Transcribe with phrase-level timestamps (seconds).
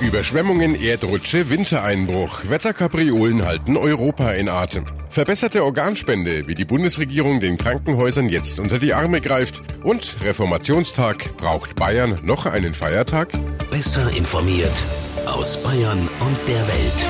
[0.00, 2.48] Überschwemmungen, Erdrutsche, Wintereinbruch.
[2.48, 4.84] Wetterkapriolen halten Europa in Atem.
[5.08, 9.62] Verbesserte Organspende, wie die Bundesregierung den Krankenhäusern jetzt unter die Arme greift.
[9.82, 11.36] Und Reformationstag.
[11.38, 13.30] Braucht Bayern noch einen Feiertag?
[13.70, 14.84] Besser informiert
[15.24, 17.06] aus Bayern und der Welt.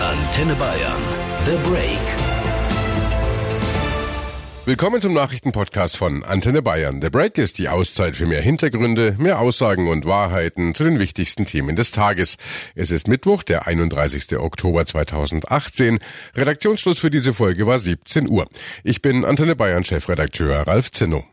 [0.00, 1.02] Antenne Bayern.
[1.44, 2.31] The Break.
[4.64, 7.02] Willkommen zum Nachrichtenpodcast von Antenne Bayern.
[7.02, 11.46] The Break ist die Auszeit für mehr Hintergründe, mehr Aussagen und Wahrheiten zu den wichtigsten
[11.46, 12.36] Themen des Tages.
[12.76, 14.38] Es ist Mittwoch, der 31.
[14.38, 15.98] Oktober 2018.
[16.36, 18.46] Redaktionsschluss für diese Folge war 17 Uhr.
[18.84, 21.24] Ich bin Antenne Bayern Chefredakteur Ralf Zinno.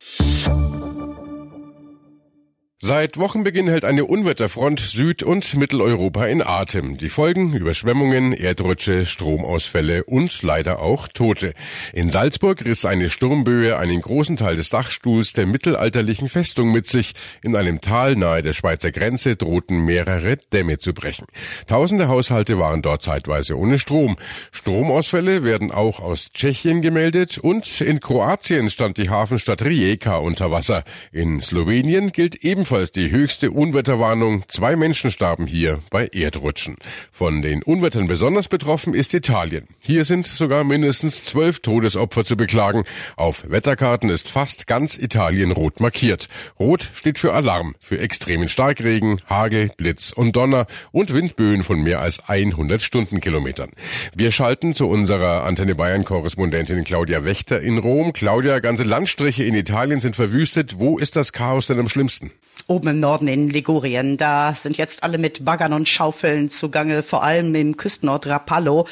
[2.82, 6.98] Seit Wochenbeginn hält eine Unwetterfront Süd- und Mitteleuropa in Atem.
[6.98, 11.52] Die Folgen Überschwemmungen, Erdrutsche, Stromausfälle und leider auch Tote.
[11.92, 17.16] In Salzburg riss eine Sturmböe einen großen Teil des Dachstuhls der mittelalterlichen Festung mit sich.
[17.42, 21.26] In einem Tal nahe der Schweizer Grenze drohten mehrere Dämme zu brechen.
[21.68, 24.16] Tausende Haushalte waren dort zeitweise ohne Strom.
[24.54, 30.86] Stromausfälle werden auch aus Tschechien gemeldet und in Kroatien stand die Hafenstadt Rijeka unter Wasser.
[31.12, 34.44] In Slowenien gilt ebenfalls ebenfalls die höchste Unwetterwarnung.
[34.48, 36.76] Zwei Menschen starben hier bei Erdrutschen.
[37.12, 39.68] Von den Unwettern besonders betroffen ist Italien.
[39.80, 42.84] Hier sind sogar mindestens zwölf Todesopfer zu beklagen.
[43.16, 46.28] Auf Wetterkarten ist fast ganz Italien rot markiert.
[46.60, 52.02] Rot steht für Alarm, für extremen Starkregen, Hagel, Blitz und Donner und Windböen von mehr
[52.02, 53.72] als 100 Stundenkilometern.
[54.14, 58.14] Wir schalten zu unserer Antenne Bayern Korrespondentin Claudia Wächter in Rom.
[58.14, 60.78] Claudia, ganze Landstriche in Italien sind verwüstet.
[60.78, 62.30] Wo ist das Chaos denn am schlimmsten?
[62.68, 67.24] Oben im Norden in Ligurien, da sind jetzt alle mit Baggern und Schaufeln zugange, vor
[67.24, 68.88] allem im Küstenort Rapallo.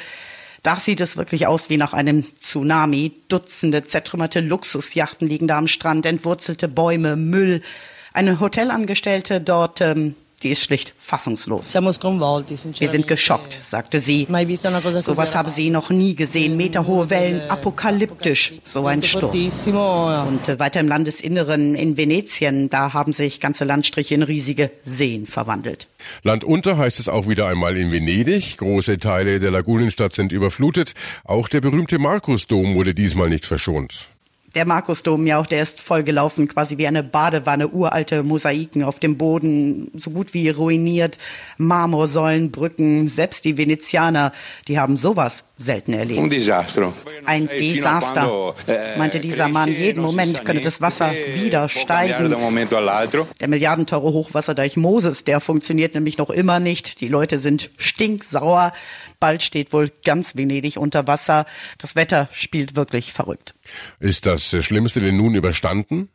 [0.64, 3.14] Da sieht es wirklich aus wie nach einem Tsunami.
[3.30, 7.62] Dutzende zertrümmerte Luxusjachten liegen da am Strand, entwurzelte Bäume, Müll.
[8.14, 11.74] Eine Hotelangestellte dort ähm, die ist schlicht fassungslos.
[11.74, 14.28] Wir sind geschockt, sagte sie.
[14.28, 16.58] Sowas habe sie noch nie gesehen.
[16.58, 19.32] Meterhohe Wellen, apokalyptisch, so ein Sturm.
[19.32, 25.26] Und äh, weiter im Landesinneren in Venetien, da haben sich ganze Landstriche in riesige Seen
[25.26, 25.88] verwandelt.
[26.24, 28.58] Landunter heißt es auch wieder einmal in Venedig.
[28.58, 30.94] Große Teile der Lagunenstadt sind überflutet.
[31.24, 34.10] Auch der berühmte Markusdom wurde diesmal nicht verschont
[34.58, 39.16] der Markusdom ja auch, der ist vollgelaufen, quasi wie eine Badewanne, uralte Mosaiken auf dem
[39.16, 41.20] Boden, so gut wie ruiniert,
[41.60, 44.34] Marmorsäulen, Brücken, selbst die Venezianer,
[44.68, 46.20] die haben sowas selten erlebt.
[46.20, 46.94] Ein Desaster.
[47.26, 49.72] Ein Desaster, eh, meinte dieser Mann.
[49.72, 52.36] Jeden Moment könne das Wasser wieder steigen.
[53.40, 57.00] Der milliardenteure Hochwasserdeich Moses, der funktioniert nämlich noch immer nicht.
[57.02, 58.74] Die Leute sind stinksauer.
[59.20, 61.46] Bald steht wohl ganz Venedig unter Wasser.
[61.78, 63.56] Das Wetter spielt wirklich verrückt.
[64.00, 66.10] Ist das Schlimmste denn nun überstanden?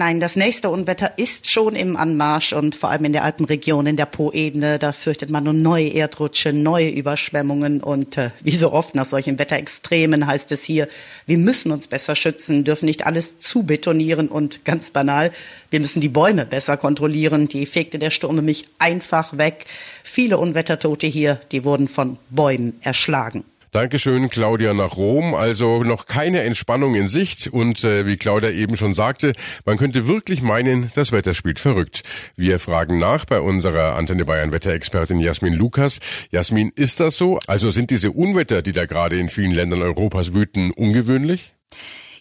[0.00, 3.96] Nein, das nächste Unwetter ist schon im Anmarsch und vor allem in der Alpenregion, in
[3.96, 8.94] der Po-Ebene, da fürchtet man nun neue Erdrutsche, neue Überschwemmungen und äh, wie so oft
[8.94, 10.86] nach solchen Wetterextremen heißt es hier,
[11.26, 15.32] wir müssen uns besser schützen, dürfen nicht alles zu betonieren und ganz banal,
[15.70, 17.48] wir müssen die Bäume besser kontrollieren.
[17.48, 19.66] Die fegte der Sturm nämlich einfach weg.
[20.04, 23.42] Viele Unwettertote hier, die wurden von Bäumen erschlagen.
[23.70, 25.34] Dankeschön, Claudia nach Rom.
[25.34, 29.32] Also noch keine Entspannung in Sicht und äh, wie Claudia eben schon sagte,
[29.66, 32.02] man könnte wirklich meinen, das Wetter spielt verrückt.
[32.36, 36.00] Wir fragen nach bei unserer Antenne Bayern Wetterexpertin Jasmin Lukas.
[36.30, 37.40] Jasmin, ist das so?
[37.46, 41.52] Also sind diese Unwetter, die da gerade in vielen Ländern Europas wüten, ungewöhnlich?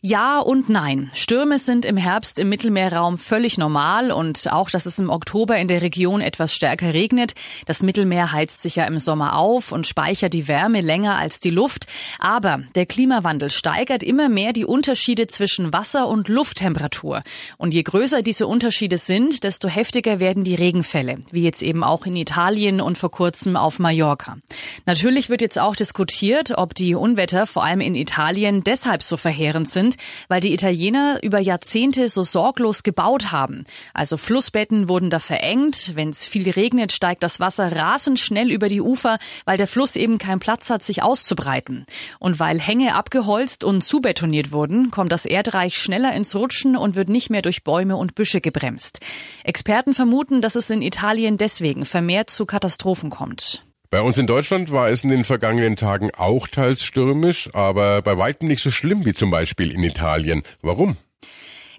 [0.01, 1.09] Ja und nein.
[1.13, 5.67] Stürme sind im Herbst im Mittelmeerraum völlig normal und auch, dass es im Oktober in
[5.67, 7.33] der Region etwas stärker regnet.
[7.65, 11.49] Das Mittelmeer heizt sich ja im Sommer auf und speichert die Wärme länger als die
[11.49, 11.87] Luft.
[12.19, 17.23] Aber der Klimawandel steigert immer mehr die Unterschiede zwischen Wasser- und Lufttemperatur.
[17.57, 22.05] Und je größer diese Unterschiede sind, desto heftiger werden die Regenfälle, wie jetzt eben auch
[22.05, 24.37] in Italien und vor kurzem auf Mallorca.
[24.85, 29.67] Natürlich wird jetzt auch diskutiert, ob die Unwetter vor allem in Italien deshalb so verheerend
[29.67, 29.86] sind,
[30.27, 33.63] weil die Italiener über Jahrzehnte so sorglos gebaut haben.
[33.93, 35.93] Also Flussbetten wurden da verengt.
[35.95, 39.95] Wenn es viel regnet, steigt das Wasser rasend schnell über die Ufer, weil der Fluss
[39.95, 41.85] eben keinen Platz hat, sich auszubreiten.
[42.19, 47.09] Und weil Hänge abgeholzt und zubetoniert wurden, kommt das Erdreich schneller ins Rutschen und wird
[47.09, 48.99] nicht mehr durch Bäume und Büsche gebremst.
[49.43, 53.66] Experten vermuten, dass es in Italien deswegen vermehrt zu Katastrophen kommt.
[53.89, 58.17] Bei uns in Deutschland war es in den vergangenen Tagen auch teils stürmisch, aber bei
[58.17, 60.43] weitem nicht so schlimm wie zum Beispiel in Italien.
[60.61, 60.97] Warum?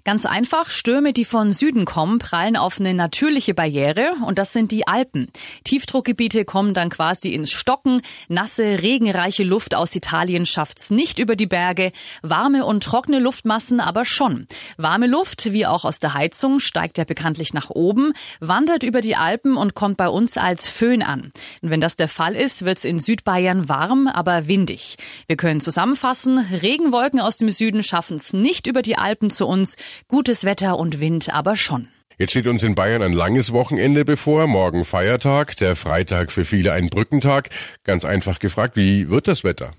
[0.09, 4.71] Ganz einfach, Stürme, die von Süden kommen, prallen auf eine natürliche Barriere und das sind
[4.71, 5.27] die Alpen.
[5.65, 8.01] Tiefdruckgebiete kommen dann quasi ins Stocken.
[8.27, 11.91] Nasse, regenreiche Luft aus Italien schafft's nicht über die Berge.
[12.23, 14.47] Warme und trockene Luftmassen aber schon.
[14.77, 19.15] Warme Luft, wie auch aus der Heizung, steigt ja bekanntlich nach oben, wandert über die
[19.15, 21.29] Alpen und kommt bei uns als Föhn an.
[21.61, 24.95] Und wenn das der Fall ist, wird's in Südbayern warm, aber windig.
[25.27, 29.77] Wir können zusammenfassen, Regenwolken aus dem Süden schaffen's nicht über die Alpen zu uns.
[30.07, 31.87] Gutes Wetter und Wind aber schon.
[32.17, 36.73] Jetzt steht uns in Bayern ein langes Wochenende bevor, morgen Feiertag, der Freitag für viele
[36.73, 37.49] ein Brückentag.
[37.85, 39.71] Ganz einfach gefragt, wie wird das Wetter?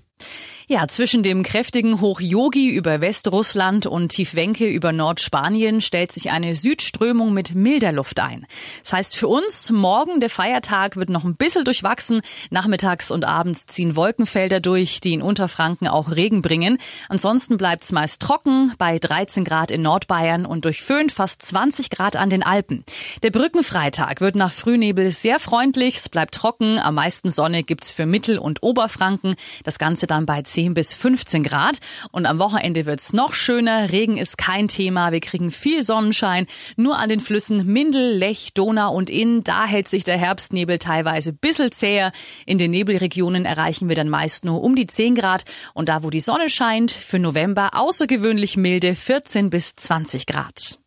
[0.71, 6.55] Ja, zwischen dem kräftigen Hoch Yogi über Westrussland und Tiefwenke über Nordspanien stellt sich eine
[6.55, 8.47] Südströmung mit milder Luft ein.
[8.81, 12.21] Das heißt für uns, morgen der Feiertag wird noch ein bisschen durchwachsen.
[12.51, 16.77] Nachmittags und abends ziehen Wolkenfelder durch, die in Unterfranken auch Regen bringen.
[17.09, 22.15] Ansonsten bleibt's meist trocken, bei 13 Grad in Nordbayern und durch Föhn fast 20 Grad
[22.15, 22.85] an den Alpen.
[23.23, 28.05] Der Brückenfreitag wird nach Frühnebel sehr freundlich, es bleibt trocken, am meisten Sonne gibt's für
[28.05, 29.35] Mittel- und Oberfranken.
[29.65, 31.79] Das Ganze dann bei 10 10 bis 15 Grad.
[32.11, 33.91] Und am Wochenende wird's noch schöner.
[33.91, 35.11] Regen ist kein Thema.
[35.11, 36.45] Wir kriegen viel Sonnenschein.
[36.75, 41.33] Nur an den Flüssen Mindel, Lech, Donau und Inn, da hält sich der Herbstnebel teilweise
[41.33, 42.11] bissel zäher.
[42.45, 45.45] In den Nebelregionen erreichen wir dann meist nur um die 10 Grad.
[45.73, 50.77] Und da, wo die Sonne scheint, für November außergewöhnlich milde 14 bis 20 Grad.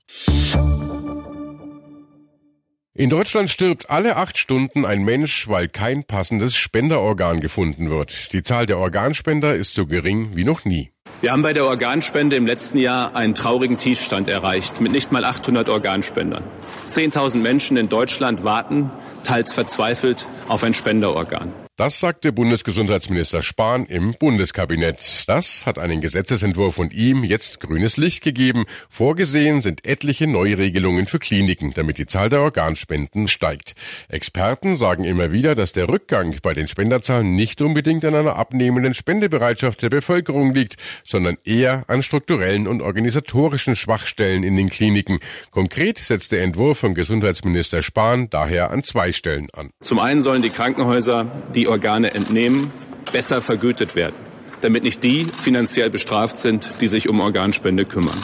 [2.96, 8.32] In Deutschland stirbt alle acht Stunden ein Mensch, weil kein passendes Spenderorgan gefunden wird.
[8.32, 10.92] Die Zahl der Organspender ist so gering wie noch nie.
[11.20, 15.24] Wir haben bei der Organspende im letzten Jahr einen traurigen Tiefstand erreicht mit nicht mal
[15.24, 16.44] 800 Organspendern.
[16.86, 18.92] 10.000 Menschen in Deutschland warten,
[19.24, 21.52] teils verzweifelt, auf ein Spenderorgan.
[21.76, 25.24] Das sagte Bundesgesundheitsminister Spahn im Bundeskabinett.
[25.26, 28.64] Das hat einen Gesetzesentwurf von ihm jetzt grünes Licht gegeben.
[28.88, 33.74] Vorgesehen sind etliche Neuregelungen für Kliniken, damit die Zahl der Organspenden steigt.
[34.08, 38.94] Experten sagen immer wieder, dass der Rückgang bei den Spenderzahlen nicht unbedingt an einer abnehmenden
[38.94, 45.18] Spendebereitschaft der Bevölkerung liegt, sondern eher an strukturellen und organisatorischen Schwachstellen in den Kliniken.
[45.50, 49.70] Konkret setzt der Entwurf von Gesundheitsminister Spahn daher an zwei Stellen an.
[49.80, 52.70] Zum einen sollen die Krankenhäuser die die Organe entnehmen,
[53.10, 54.16] besser vergütet werden,
[54.60, 58.18] damit nicht die finanziell bestraft sind, die sich um Organspende kümmern.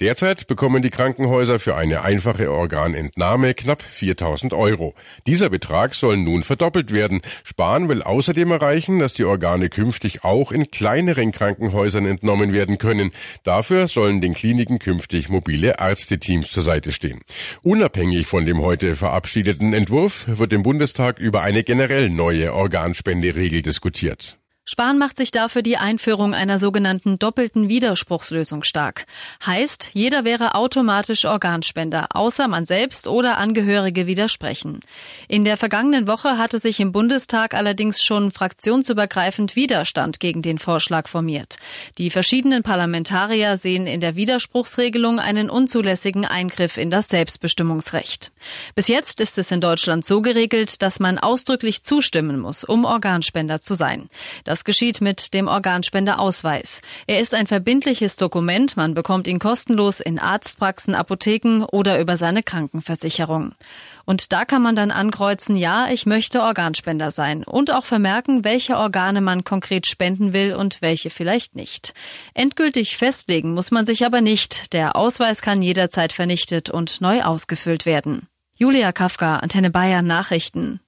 [0.00, 4.92] Derzeit bekommen die Krankenhäuser für eine einfache Organentnahme knapp 4000 Euro.
[5.28, 7.22] Dieser Betrag soll nun verdoppelt werden.
[7.44, 13.12] Spahn will außerdem erreichen, dass die Organe künftig auch in kleineren Krankenhäusern entnommen werden können.
[13.44, 17.20] Dafür sollen den Kliniken künftig mobile Ärzteteams zur Seite stehen.
[17.62, 24.38] Unabhängig von dem heute verabschiedeten Entwurf wird im Bundestag über eine generell neue Organspenderegel diskutiert.
[24.66, 29.04] Spahn macht sich dafür die Einführung einer sogenannten doppelten Widerspruchslösung stark.
[29.44, 34.80] Heißt, jeder wäre automatisch Organspender, außer man selbst oder Angehörige widersprechen.
[35.28, 41.08] In der vergangenen Woche hatte sich im Bundestag allerdings schon fraktionsübergreifend Widerstand gegen den Vorschlag
[41.08, 41.56] formiert.
[41.98, 48.32] Die verschiedenen Parlamentarier sehen in der Widerspruchsregelung einen unzulässigen Eingriff in das Selbstbestimmungsrecht.
[48.74, 53.60] Bis jetzt ist es in Deutschland so geregelt, dass man ausdrücklich zustimmen muss, um Organspender
[53.60, 54.08] zu sein.
[54.44, 56.80] Das das geschieht mit dem Organspendeausweis.
[57.08, 58.76] Er ist ein verbindliches Dokument.
[58.76, 63.56] Man bekommt ihn kostenlos in Arztpraxen, Apotheken oder über seine Krankenversicherung.
[64.04, 68.76] Und da kann man dann ankreuzen, ja, ich möchte Organspender sein und auch vermerken, welche
[68.76, 71.92] Organe man konkret spenden will und welche vielleicht nicht.
[72.32, 74.72] Endgültig festlegen muss man sich aber nicht.
[74.72, 78.28] Der Ausweis kann jederzeit vernichtet und neu ausgefüllt werden.
[78.54, 80.78] Julia Kafka, Antenne Bayern Nachrichten.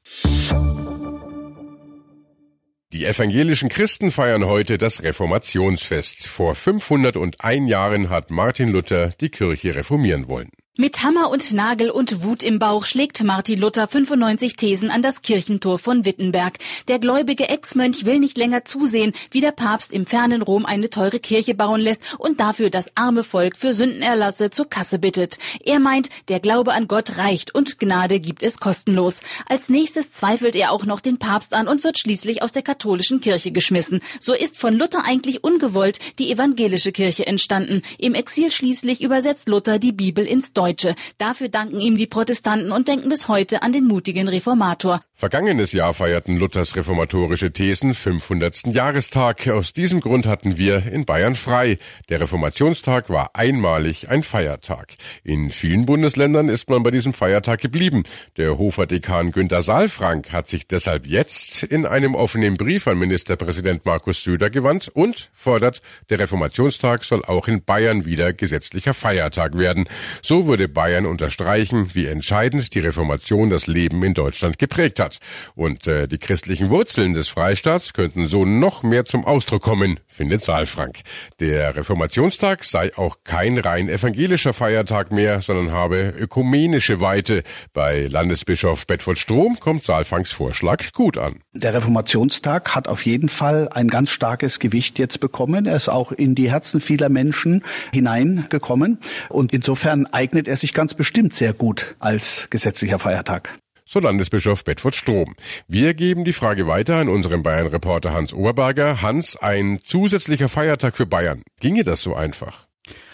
[2.93, 6.29] Die evangelischen Christen feiern heute das Reformationsfest.
[6.29, 10.51] Vor 501 Jahren hat Martin Luther die Kirche reformieren wollen.
[10.79, 15.23] Mit Hammer und Nagel und Wut im Bauch schlägt Martin Luther 95 Thesen an das
[15.23, 16.59] Kirchentor von Wittenberg.
[16.87, 21.19] Der gläubige Ex-Mönch will nicht länger zusehen, wie der Papst im fernen Rom eine teure
[21.19, 25.39] Kirche bauen lässt und dafür das arme Volk für Sündenerlasse zur Kasse bittet.
[25.65, 29.21] Er meint, der Glaube an Gott reicht und Gnade gibt es kostenlos.
[29.49, 33.21] Als nächstes zweifelt er auch noch den Papst an und wird schließlich aus der katholischen
[33.21, 34.01] Kirche geschmissen.
[34.21, 37.81] So ist von Luther eigentlich ungewollt die evangelische Kirche entstanden.
[37.97, 40.97] Im Exil schließlich übersetzt Luther die Bibel ins Deutsche Deutsche.
[41.19, 45.01] Dafür danken ihm die Protestanten und denken bis heute an den mutigen Reformator.
[45.15, 48.67] Vergangenes Jahr feierten Luthers reformatorische Thesen 500.
[48.67, 49.49] Jahrestag.
[49.49, 51.79] Aus diesem Grund hatten wir in Bayern frei.
[52.11, 54.89] Der Reformationstag war einmalig ein Feiertag.
[55.25, 58.03] In vielen Bundesländern ist man bei diesem Feiertag geblieben.
[58.37, 63.87] Der Hofer Dekan Günter Saalfrank hat sich deshalb jetzt in einem offenen Brief an Ministerpräsident
[63.87, 65.81] Markus Söder gewandt und fordert,
[66.11, 69.89] der Reformationstag soll auch in Bayern wieder gesetzlicher Feiertag werden.
[70.21, 75.19] So würde Bayern unterstreichen, wie entscheidend die Reformation das Leben in Deutschland geprägt hat.
[75.55, 80.43] Und äh, die christlichen Wurzeln des Freistaats könnten so noch mehr zum Ausdruck kommen, findet
[80.43, 81.01] Saalfrank.
[81.41, 87.43] Der Reformationstag sei auch kein rein evangelischer Feiertag mehr, sondern habe ökumenische Weite.
[87.75, 91.41] Bei Landesbischof Bedford Strom kommt Saalfranks Vorschlag gut an.
[91.53, 95.67] Der Reformationstag hat auf jeden Fall ein ganz starkes Gewicht jetzt bekommen.
[95.67, 99.01] Er ist auch in die Herzen vieler Menschen hineingekommen.
[99.29, 100.07] Und insofern
[100.47, 105.37] eignet er sich ganz bestimmt sehr gut als gesetzlicher Feiertag so Landesbischof Bedford Strom.
[105.69, 109.01] Wir geben die Frage weiter an unseren Bayern-Reporter Hans Oberberger.
[109.01, 111.43] Hans, ein zusätzlicher Feiertag für Bayern.
[111.61, 112.66] Ginge das so einfach?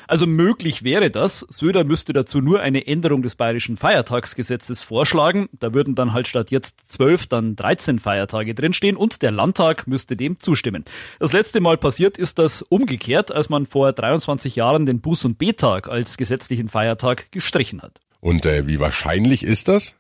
[0.07, 1.47] Also möglich wäre das.
[1.49, 5.49] Söder müsste dazu nur eine Änderung des bayerischen Feiertagsgesetzes vorschlagen.
[5.53, 10.17] Da würden dann halt statt jetzt zwölf dann 13 Feiertage drinstehen und der Landtag müsste
[10.17, 10.85] dem zustimmen.
[11.19, 15.39] Das letzte Mal passiert ist das umgekehrt, als man vor 23 Jahren den Buß- und
[15.39, 18.01] B-Tag als gesetzlichen Feiertag gestrichen hat.
[18.21, 19.97] Und äh, wie wahrscheinlich ist das?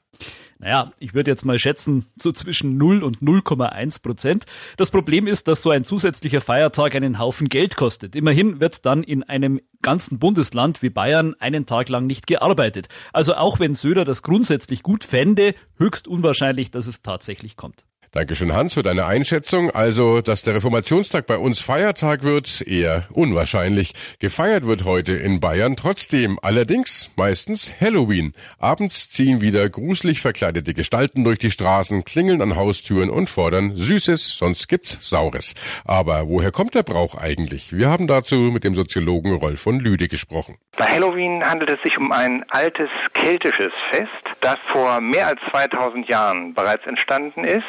[0.62, 4.46] Naja, ich würde jetzt mal schätzen, so zwischen 0 und 0,1 Prozent.
[4.76, 8.14] Das Problem ist, dass so ein zusätzlicher Feiertag einen Haufen Geld kostet.
[8.14, 12.88] Immerhin wird dann in einem ganzen Bundesland wie Bayern einen Tag lang nicht gearbeitet.
[13.12, 17.84] Also auch wenn Söder das grundsätzlich gut fände, höchst unwahrscheinlich, dass es tatsächlich kommt.
[18.14, 19.70] Dankeschön, Hans, für deine Einschätzung.
[19.70, 23.94] Also, dass der Reformationstag bei uns Feiertag wird, eher unwahrscheinlich.
[24.18, 28.34] Gefeiert wird heute in Bayern trotzdem, allerdings meistens Halloween.
[28.58, 34.36] Abends ziehen wieder gruselig verkleidete Gestalten durch die Straßen, klingeln an Haustüren und fordern Süßes,
[34.36, 35.54] sonst gibt's Saures.
[35.86, 37.72] Aber woher kommt der Brauch eigentlich?
[37.72, 40.58] Wir haben dazu mit dem Soziologen Rolf von Lüde gesprochen.
[40.76, 46.08] Bei Halloween handelt es sich um ein altes keltisches Fest, das vor mehr als 2000
[46.08, 47.62] Jahren bereits entstanden ist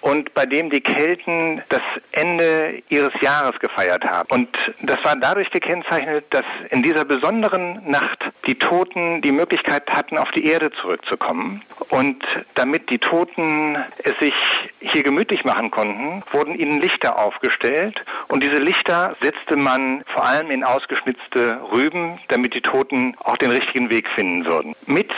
[0.00, 1.80] und bei dem die Kelten das
[2.12, 4.28] Ende ihres Jahres gefeiert haben.
[4.30, 4.48] Und
[4.82, 10.30] das war dadurch gekennzeichnet, dass in dieser besonderen Nacht die Toten die Möglichkeit hatten, auf
[10.36, 11.62] die Erde zurückzukommen.
[11.90, 12.22] Und
[12.54, 14.34] damit die Toten es sich
[14.80, 17.98] hier gemütlich machen konnten, wurden ihnen Lichter aufgestellt.
[18.28, 23.50] Und diese Lichter setzte man vor allem in ausgeschnitzte Rüben, damit die Toten auch den
[23.50, 24.74] richtigen Weg finden würden.
[24.86, 25.12] Mit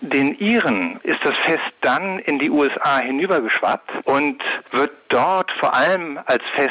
[0.00, 6.18] den Iren ist das Fest dann in die USA hinübergeschwappt und wird dort vor allem
[6.26, 6.70] als Fest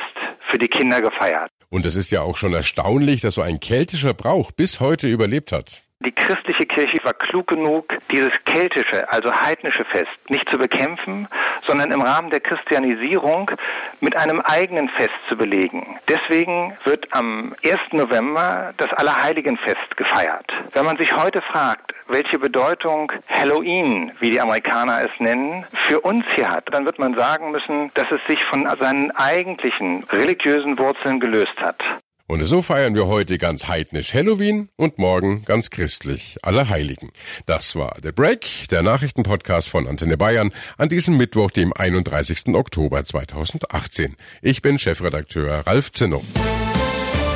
[0.49, 1.51] für die Kinder gefeiert.
[1.69, 5.51] Und es ist ja auch schon erstaunlich, dass so ein keltischer Brauch bis heute überlebt
[5.51, 5.83] hat.
[6.05, 11.27] Die christliche Kirche war klug genug, dieses keltische, also heidnische Fest nicht zu bekämpfen,
[11.67, 13.51] sondern im Rahmen der Christianisierung
[13.99, 15.99] mit einem eigenen Fest zu belegen.
[16.09, 17.77] Deswegen wird am 1.
[17.91, 20.51] November das Allerheiligenfest gefeiert.
[20.73, 26.23] Wenn man sich heute fragt, welche Bedeutung Halloween, wie die Amerikaner es nennen, für uns
[26.35, 31.19] hier hat, dann wird man sagen müssen, dass es sich von seinen eigentlichen religiösen Wurzeln
[31.19, 31.81] gelöst hat.
[32.27, 37.11] Und so feiern wir heute ganz heidnisch Halloween und morgen ganz christlich Allerheiligen.
[37.45, 42.55] Das war The Break, der Nachrichtenpodcast von Antenne Bayern an diesem Mittwoch, dem 31.
[42.55, 44.15] Oktober 2018.
[44.41, 46.23] Ich bin Chefredakteur Ralf Zinno.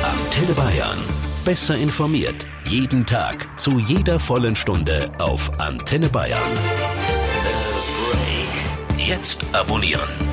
[0.02, 0.98] Antenne Bayern.
[1.44, 2.46] Besser informiert.
[2.64, 3.46] Jeden Tag.
[3.58, 6.56] Zu jeder vollen Stunde auf Antenne Bayern.
[7.44, 9.08] The Break.
[9.08, 10.29] Jetzt abonnieren.